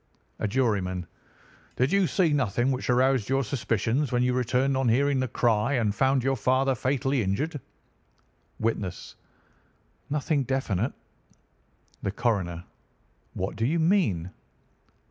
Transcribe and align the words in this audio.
"A 0.39 0.47
Juryman: 0.47 1.05
Did 1.75 1.91
you 1.91 2.07
see 2.07 2.33
nothing 2.33 2.71
which 2.71 2.89
aroused 2.89 3.29
your 3.29 3.43
suspicions 3.43 4.11
when 4.11 4.23
you 4.23 4.33
returned 4.33 4.75
on 4.75 4.89
hearing 4.89 5.19
the 5.19 5.27
cry 5.27 5.73
and 5.73 5.93
found 5.93 6.23
your 6.23 6.35
father 6.35 6.73
fatally 6.73 7.21
injured? 7.21 7.61
"Witness: 8.59 9.13
Nothing 10.09 10.41
definite. 10.43 10.93
"The 12.01 12.09
Coroner: 12.09 12.63
What 13.35 13.55
do 13.55 13.63
you 13.67 13.77
mean? 13.77 14.31